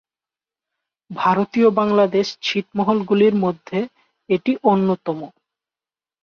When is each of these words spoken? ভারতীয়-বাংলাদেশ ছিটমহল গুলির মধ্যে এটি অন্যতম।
ভারতীয়-বাংলাদেশ 1.11 2.27
ছিটমহল 2.41 2.99
গুলির 3.09 3.35
মধ্যে 3.35 3.79
এটি 4.29 4.51
অন্যতম। 4.63 5.19